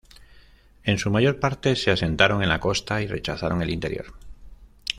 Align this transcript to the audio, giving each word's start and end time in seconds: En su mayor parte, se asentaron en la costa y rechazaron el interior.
En 0.81 0.97
su 0.97 1.11
mayor 1.11 1.39
parte, 1.39 1.75
se 1.75 1.91
asentaron 1.91 2.41
en 2.41 2.49
la 2.49 2.59
costa 2.59 3.03
y 3.03 3.07
rechazaron 3.07 3.61
el 3.61 3.69
interior. 3.69 4.15